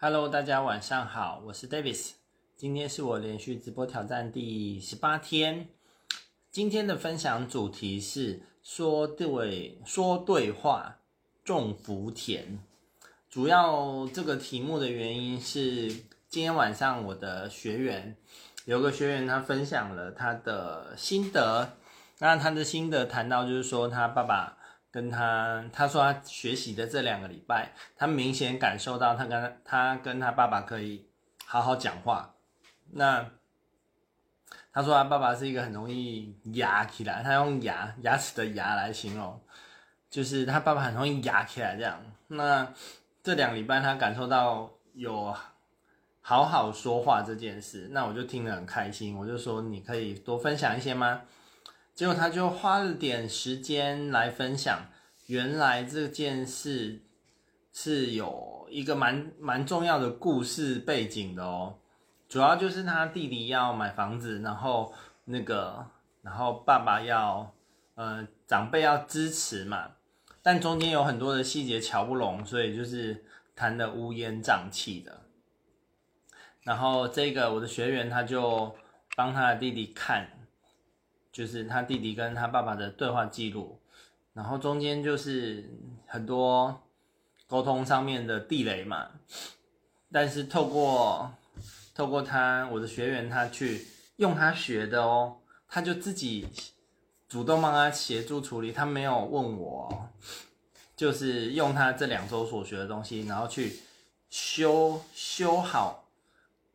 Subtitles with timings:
[0.00, 2.12] Hello，大家晚上好，我是 Davis。
[2.56, 5.70] 今天是我连续直播挑战第十八天。
[6.52, 10.98] 今天的分享主题是说对说对话，
[11.42, 12.60] 种福田。
[13.28, 15.88] 主要这个题目的原因是，
[16.28, 18.16] 今天晚上我的学员
[18.66, 21.72] 有个学员他分享了他的心得。
[22.20, 24.58] 那他的心得谈到就是说，他爸爸
[24.90, 31.06] 跟他，他说他学习的这两个礼拜，他明显感受到他跟他，他跟他爸爸可以
[31.44, 32.34] 好好讲话。
[32.92, 33.30] 那
[34.72, 39.40] 他说他爸爸是一个很容易牙起来，他用牙牙齿的牙来形容，
[40.08, 42.00] 就是他爸爸很容易牙起来这样。
[42.28, 42.72] 那
[43.22, 45.34] 这两礼拜他感受到有
[46.20, 51.22] 好好说话这件事，那我就听得很开心，我就说你可以多分享一些吗？
[51.98, 54.86] 结果他就花了点时间来分享，
[55.26, 57.02] 原来这件事
[57.72, 61.74] 是有一个蛮蛮重要的故事背景的哦。
[62.28, 65.84] 主要就是他弟弟要买房子，然后那个，
[66.22, 67.52] 然后爸爸要，
[67.96, 69.90] 呃，长辈要支持嘛，
[70.40, 73.24] 但中间有很多的细节瞧不拢，所以就是
[73.56, 75.22] 谈的乌烟瘴气的。
[76.62, 78.72] 然后这个我的学员他就
[79.16, 80.37] 帮他的弟弟看。
[81.38, 83.78] 就是他弟弟跟他爸爸的对话记录，
[84.32, 85.70] 然后中间就是
[86.04, 86.82] 很多
[87.46, 89.08] 沟通上面的地雷嘛，
[90.10, 91.32] 但是透过
[91.94, 95.36] 透过他我的学员他去用他学的哦，
[95.68, 96.48] 他就自己
[97.28, 100.08] 主动帮他协助处理，他没有问我，
[100.96, 103.78] 就是用他这两周所学的东西，然后去
[104.28, 106.08] 修修好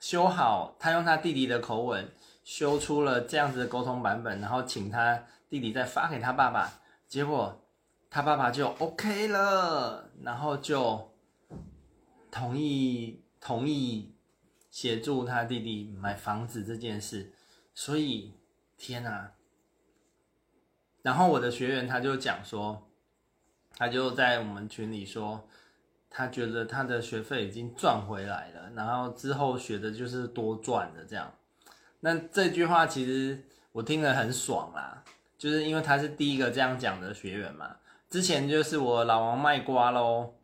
[0.00, 2.08] 修好，他用他弟弟的口吻。
[2.46, 7.60] 修出了这样子的沟通版本，然后请他弟弟再发给他爸爸，结果
[8.08, 11.12] 他爸爸就 OK 了，然后就
[12.30, 14.14] 同意同意
[14.70, 17.32] 协助他弟弟买房子这件事。
[17.74, 18.32] 所以
[18.78, 19.32] 天哪！
[21.02, 22.88] 然后我的学员他就讲说，
[23.76, 25.48] 他就在我们群里说，
[26.08, 31.34] 他觉得他的学费已经赚回来了，然后之后学的就是多赚的这样。
[32.00, 35.02] 那这句话其实我听得很爽啦，
[35.36, 37.76] 就是因为他是第一个这样讲的学员嘛。
[38.08, 40.34] 之前就是我老王卖瓜喽，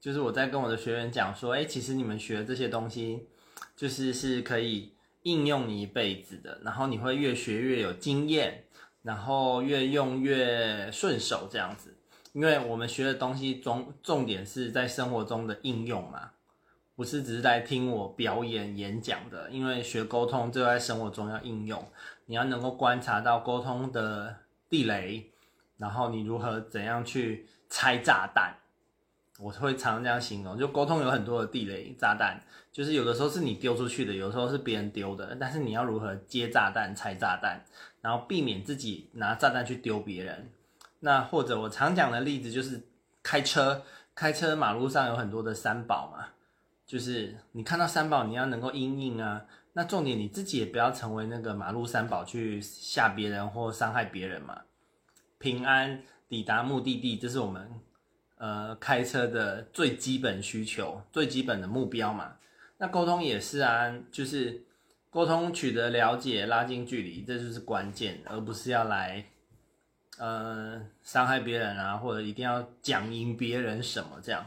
[0.00, 3.28] 就是我在跟我的学员讲说，哎，其实你们学这些东西，
[3.76, 4.92] 就是是可以
[5.22, 8.64] 应用你一辈子的，然后你会越学越有经验，
[9.02, 11.94] 然后越用越顺手这样子。
[12.32, 16.30] 因为我们学的东西重重点是在生活中的应用嘛。
[17.02, 21.84] 不是只是来听我表演演讲的，因为学沟通就在生活中要应用，
[22.26, 24.36] 你要能够观察到沟通的
[24.70, 25.32] 地雷，
[25.78, 28.54] 然后你如何怎样去拆炸弹。
[29.40, 32.40] 我会常常这样形容，就沟通有很多的地雷炸弹，
[32.70, 37.64] 就是有的时候是你丢出去的，有的时候是别人丢的，但是你要如何接炸弹、拆炸弹，
[38.00, 40.52] 然后避免自己拿炸弹去丢别人。
[41.00, 42.80] 那或者我常讲的例子就是
[43.24, 43.82] 开车，
[44.14, 46.28] 开车马路上有很多的三宝嘛。
[46.92, 49.46] 就是你看到三宝，你要能够应应啊。
[49.72, 54.60] 那重点你自己也不要成为那个马路三宝去吓别人或伤害别人嘛。
[55.38, 57.80] 平安抵达目的地，这是我们
[58.36, 62.36] 呃开车的最基本需求、最基本的目标嘛。
[62.76, 64.62] 那沟通也是啊，就是
[65.08, 69.24] 沟通取得了解、拉近距离，这就是关键，而不是要来
[70.18, 74.44] 呃伤害别人啊，或者一定要讲赢别人什么这样。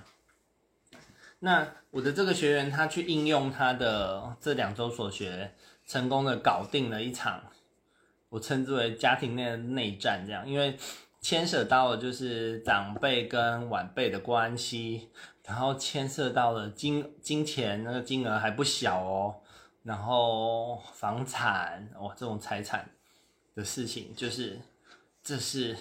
[1.39, 5.56] 那我的这个学员，他去应用他的这两周所学，
[5.88, 7.41] 成功的搞定了一场，
[8.28, 10.78] 我称之为家庭内的内战，这样，因为
[11.22, 15.09] 牵涉到了就是长辈跟晚辈的关系，
[15.45, 19.35] 然后牵涉到了金金钱，那个金额还不小哦，
[19.84, 22.89] 然后房产哦，这种财产
[23.55, 24.59] 的事情，就是
[25.23, 25.78] 这是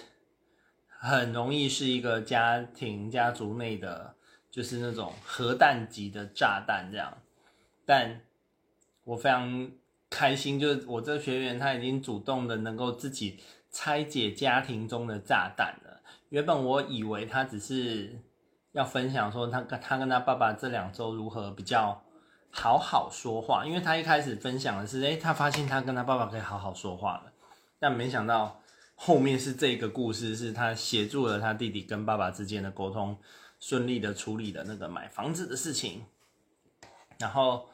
[0.87, 4.15] 很容易是一个家庭家族内的。
[4.55, 7.13] 就是那种核弹级的炸弹这样，
[7.85, 8.21] 但
[9.03, 9.69] 我非常
[10.09, 13.41] 开心，就是我这个学员他已经主动的能够自己
[13.73, 16.01] 拆解家庭中的炸弹了。
[16.29, 18.17] 原本我以为他只是
[18.71, 22.05] 要分享说他跟他跟他爸爸这两周如何比较
[22.53, 27.33] 好好说话，因为他一开始分享的是，诶，他发现他跟他爸爸可以好好说话了，
[27.81, 28.61] 但没想到
[28.95, 33.19] 后面是这个故事，是他协助了他弟弟跟爸爸之间的沟通。
[33.65, 36.05] 顺利的处理的那个买房子的事情，
[37.19, 37.67] 然后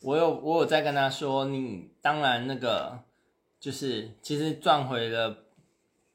[0.00, 3.00] 我有我有在跟他说，你当然那个
[3.60, 5.44] 就是其实赚回了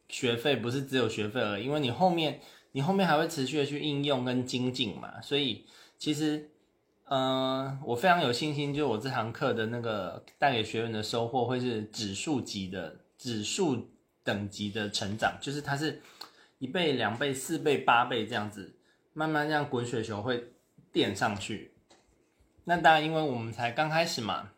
[0.09, 2.41] 学费，不是只有学费而已，因为你后面
[2.71, 5.67] 你后面还会持续的去应用跟精进嘛，所以
[5.99, 6.49] 其实
[7.03, 13.87] 嗯，我非常有信心，就我这堂课的那个带给学员的收获会是指数级的、指数
[14.23, 16.01] 等级的成长，就是它是
[16.57, 18.73] 一倍、两倍、四倍、八倍这样子，
[19.13, 20.51] 慢慢这样滚雪球会
[20.91, 21.71] 垫上去。
[22.65, 24.51] 那当然，因为我们才刚开始嘛，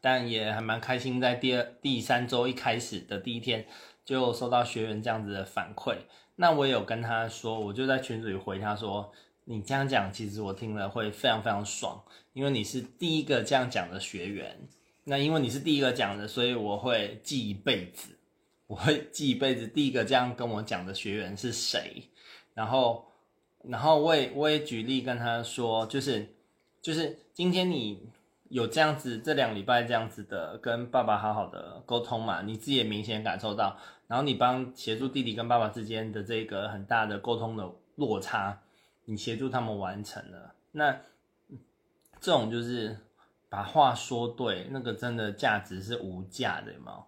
[0.00, 3.66] 但也还蛮开心，在第二、第三周一开始的第一天
[4.04, 5.98] 就收到学员这样子的反馈。
[6.36, 9.12] 那我也有跟他说，我就在群组里回他说。
[9.44, 12.00] 你这样讲，其实我听了会非常非常爽，
[12.34, 14.56] 因为你是第一个这样讲的学员。
[15.04, 18.16] 那因为你是第一个讲的，所以我会记一辈子，
[18.68, 22.10] 我会记一辈子第一个这样跟我讲的学员是谁。
[22.54, 23.09] 然后，
[23.62, 26.34] 然后我也我也举例跟他说，就是
[26.80, 28.08] 就是今天你
[28.48, 33.76] 有这样子这两礼拜这样子的跟爸爸好好的沟通嘛，你自己也明显感受到，
[34.06, 38.60] 然后你帮协助弟弟跟爸爸之间的这个很大的沟通的落差。
[39.06, 40.92] 你协助他们完成了，那
[42.20, 42.96] 这种就是
[43.48, 47.06] 把话说对，那个真的价值是无价的嘛？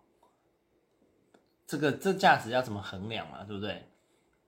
[1.64, 3.44] 这个这价值要怎么衡量嘛？
[3.44, 3.86] 对不对？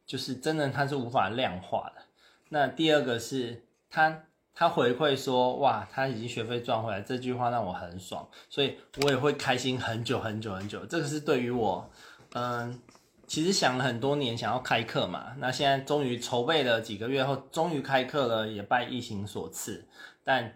[0.06, 2.02] 就是真的它是无法量化的。
[2.48, 4.24] 那第二个是他
[4.54, 10.84] 他回馈说，哇，他已经学费赚回来，这句话让我很爽，所以我也会开心很久很久很久。
[10.86, 11.90] 这个是对于我，
[12.34, 12.80] 嗯。
[13.26, 19.88] 其实想了很多年，想要开课嘛，那现在终于筹备了几个月后，终于开课了，也拜疫情所赐。
[20.22, 20.54] 但，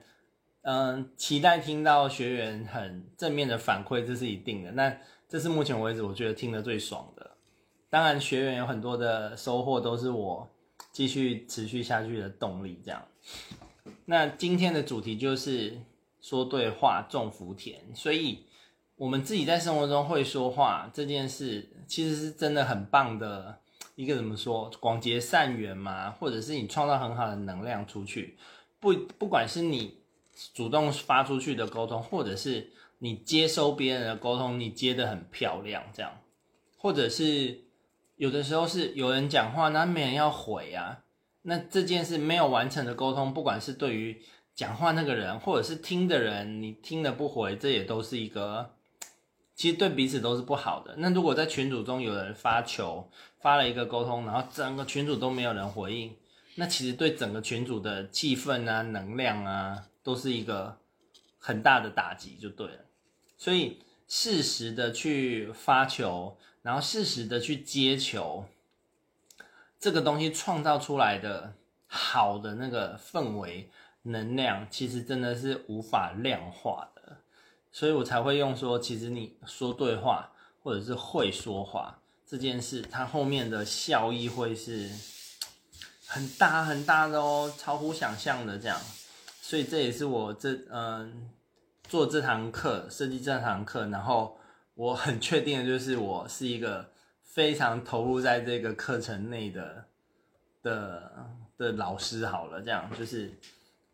[0.61, 4.71] 嗯，期待听到学员很正面的反馈，这是一定的。
[4.73, 4.95] 那
[5.27, 7.38] 这是目前为止我觉得听得最爽的。
[7.91, 10.49] 当然，学员有很多的收获，都是我
[10.93, 12.81] 继续持续下去的动力。
[12.85, 13.03] 这样，
[14.05, 15.81] 那今天的主题就是
[16.21, 18.45] 说对话种福田，所以。
[18.99, 23.61] 我们自己在生活中会说话这件事，其实是真的很棒的
[23.95, 28.37] 一个怎么说，广结善缘嘛，或者是你创造很好的能量出去。
[28.81, 30.01] 不，不管是你
[30.53, 36.19] 主动发出去的沟通，或者是你接收别人的沟通，你接得很漂亮，这样，
[36.77, 37.61] 或者是
[38.19, 41.05] 有的时候是有人讲话，那没人要回啊，
[41.43, 44.21] 那这件事没有完成的沟通，不管是对于
[44.55, 48.75] 讲话那个人，或者是听的人，你听了不回，这也都是一个。
[49.55, 50.95] 其实对彼此都是不好的。
[50.99, 53.11] 那如果在群组中有人发球，
[53.41, 56.15] 发了一个沟通，然后整个群组都没有人回应，
[56.57, 60.79] 那其实对整个群组的气氛啊、能量啊，都是一个
[61.39, 62.85] 很大的打击，就对了。
[63.37, 66.37] 所以适时的去发球，
[66.69, 68.45] 然后适时的去接球，
[69.81, 71.55] 这个东西创造出来的
[71.87, 73.71] 好的那个氛围
[74.03, 77.17] 能量，其实真的是无法量化的。
[77.73, 80.31] 所以我才会用说，其实你说对话，
[80.63, 84.91] 或者是会说话这件事，它后面的效益会是
[86.07, 88.79] 很大很大的哦，超乎想象的这样。
[89.41, 91.31] 所以这也是我这嗯
[91.85, 94.39] 做这堂课设计这堂课，然后
[94.79, 96.93] 我很确定的就是我是一个
[97.25, 99.85] 非常投入在这个课程内的
[100.63, 102.25] 的的老师。
[102.25, 103.33] 好了，这样就是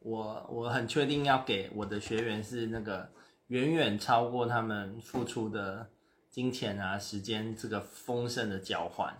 [0.00, 3.10] 我我很确定要给我的学员是那个。
[3.48, 5.90] 远远超过他们付出的
[6.30, 9.14] 金钱啊、时间这个丰盛的交换。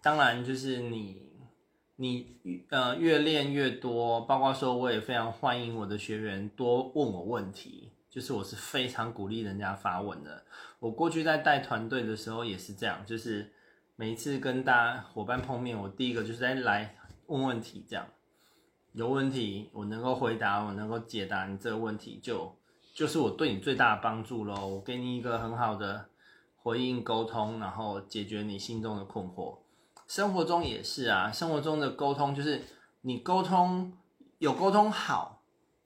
[0.00, 1.32] 当然，就是你
[1.96, 2.38] 你
[2.70, 10.42] 呃越练越多，包括说我也非常欢迎我的学员多问我问题，就是我是非常鼓励人家发问的。
[10.78, 13.52] 我过去在带团队的时候也是这样，就是
[13.94, 16.96] 每一次跟大家伙伴碰面，我第一个就是在来
[17.26, 18.06] 问问题，这样
[18.94, 22.56] 有问题我能够回答，我能够解答你这个问题就。
[22.94, 26.06] 就是我对你最大的帮助喽，我给你一个很好的
[26.56, 29.58] 回应沟通，然后解决你心中的困惑。
[30.06, 32.64] 生活中也是啊，生活中的沟通就是
[33.02, 33.92] 你沟通
[34.38, 35.35] 有沟通好，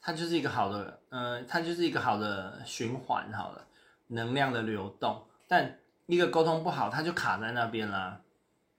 [0.03, 3.67] 它就是一个好的，呃，它就是一个好的循环，好了，
[4.09, 5.23] 能量的流动。
[5.47, 8.21] 但一个沟通不好，它就卡在那边啦。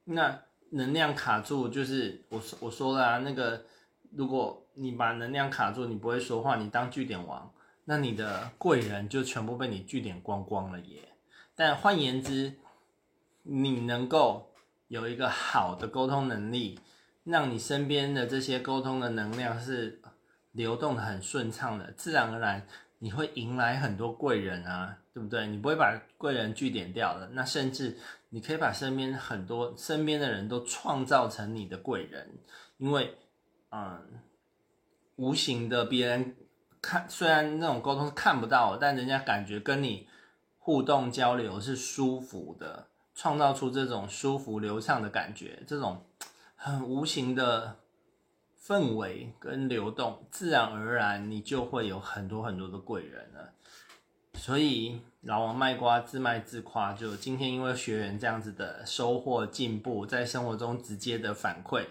[0.05, 3.63] 那能量卡住，就是我我说了啊，那个
[4.11, 7.53] 如果你把能量卡住，你不会说话，你当据点王。
[7.85, 11.09] 那你的贵人就全部被你据点光光了耶。
[11.55, 12.53] 但换言之，
[13.43, 14.51] 你能够
[14.87, 16.79] 有一个好的沟通能力，
[17.23, 20.00] 让你身边的这些沟通的能量是
[20.51, 22.65] 流动的很顺畅的，自然而然
[22.99, 25.47] 你会迎来很多贵人啊，对不对？
[25.47, 27.97] 你不会把贵人句点掉了，那甚至
[28.29, 32.29] 你可以把身边很多身边的人都创造成你的贵人，
[32.77, 33.17] 因为
[33.71, 34.21] 嗯，
[35.15, 36.35] 无形的别人。
[36.83, 40.07] 看，虽然那种沟通是看不到，但人家感觉跟你
[40.57, 46.03] 互动交流是舒服的，创造出这种舒服流畅的感觉，这种
[46.55, 47.77] 很无形的
[48.65, 53.53] 氛围跟流动，自然而然你就会有很多很多的贵人了。
[54.35, 61.85] 所以老王卖瓜，自卖自夸，就今天因为学员这样子的收获进步，在生活中直接的反馈，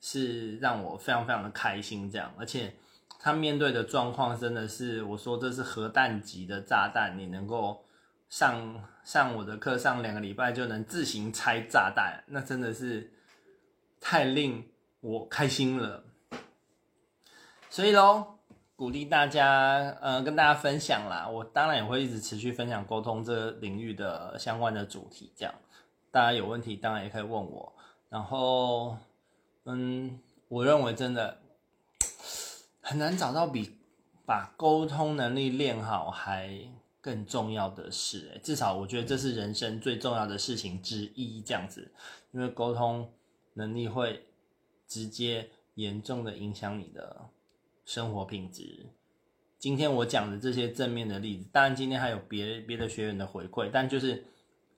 [0.00, 2.10] 是让我非常非常的开心。
[2.10, 2.74] 这样，而且
[3.20, 7.84] 他面对的状况真的是，我说这是核弹级的炸弹，你能够
[8.28, 13.12] 上上我的课上两个礼拜就能自行拆炸弹，那真的是
[14.00, 14.66] 太令
[15.00, 16.04] 我开心了。
[17.70, 18.32] 所以喽。
[18.78, 21.26] 鼓励大家，呃，跟大家分享啦。
[21.26, 25.54] 我当然也会一直持续分享沟通这个领域的相关的主题，这样
[26.10, 27.72] 大家有问题当然也可以问我。
[28.10, 28.98] 然后，
[29.64, 31.38] 嗯，我认为真的
[32.82, 33.78] 很难找到比
[34.26, 36.60] 把沟通能力练好还
[37.00, 41.90] 更重要的事，欸，至少我觉得这是人生最重要的事情之一，这样子，
[42.32, 43.10] 因为沟通
[43.54, 44.26] 能力会
[44.86, 47.30] 直接严重的影响你的。
[47.86, 48.86] 生活品质。
[49.60, 54.24] 今天我讲的这些正面的例子，当然今天还有别别的学员的回馈，但就是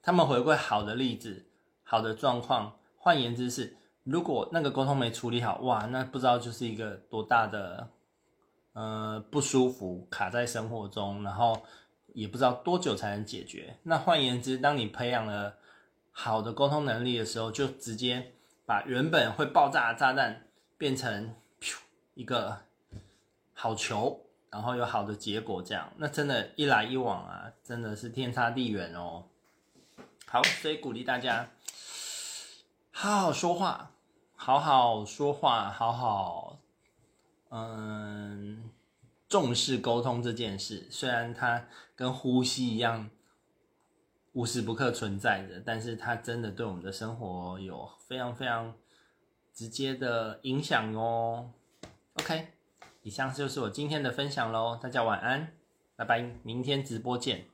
[0.03, 1.47] 他们回馈好的例子、
[1.83, 2.79] 好的状况。
[2.99, 7.89] 换言之是，如果那个沟通没处理好，哇，那不知道就是一个多大的
[8.75, 11.63] 呃不舒服卡在生活中，然后
[12.13, 13.79] 也不知道多久才能解决。
[13.85, 15.57] 那换言之，当你培养了
[16.11, 18.35] 好的沟通能力的时候，就直接
[18.69, 20.47] 把原本会爆炸的炸弹
[20.77, 21.35] 变成
[22.13, 22.59] 一个。
[23.61, 29.25] 好球，然后有好的结果，这样那真的，一来一往啊，真的是天差地远哦。
[30.27, 31.49] 好，所以鼓励大家
[32.93, 33.91] 好好说话，
[34.37, 36.61] 好好说话，好好
[37.49, 38.71] 嗯
[39.29, 40.87] 重视沟通这件事。
[40.89, 43.11] 虽然它跟呼吸一样
[44.33, 48.75] 无时不刻存在的，但是它真的对我们的生活有非常非常
[49.53, 51.51] 直接的影响哦。
[52.15, 52.49] OK。
[53.03, 55.55] 以上就是我今天的分享喽，大家晚安，
[55.97, 57.47] 拜拜，明天直播见。